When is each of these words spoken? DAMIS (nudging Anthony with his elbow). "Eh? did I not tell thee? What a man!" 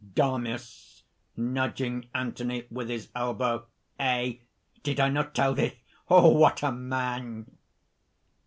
DAMIS 0.15 1.03
(nudging 1.37 2.07
Anthony 2.15 2.65
with 2.71 2.89
his 2.89 3.09
elbow). 3.15 3.67
"Eh? 3.99 4.37
did 4.81 4.99
I 4.99 5.09
not 5.09 5.35
tell 5.35 5.53
thee? 5.53 5.83
What 6.07 6.63
a 6.63 6.71
man!" 6.71 7.45